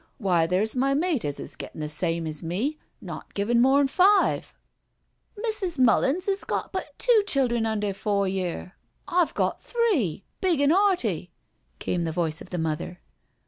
"Why, 0.17 0.47
there's 0.47 0.75
my 0.75 0.95
mate, 0.95 1.23
as 1.23 1.39
is 1.39 1.55
gettin* 1.55 1.79
the 1.79 1.87
same 1.87 2.25
as 2.25 2.41
me, 2.41 2.79
not 3.01 3.35
givin' 3.35 3.61
more'n 3.61 3.87
five 3.87 4.51
""Misses 5.43 5.77
MuUins 5.77 6.27
'as 6.27 6.43
got 6.43 6.71
but 6.73 6.97
two 6.97 7.21
childern 7.27 7.67
under 7.67 7.93
four 7.93 8.27
year. 8.27 8.75
I've 9.07 9.35
got 9.35 9.61
three, 9.61 10.23
big 10.41 10.59
an* 10.59 10.71
'eartyl" 10.71 11.29
came 11.77 12.05
the 12.05 12.11
voice 12.11 12.41
of 12.41 12.49
the 12.49 12.57
mother. 12.57 12.99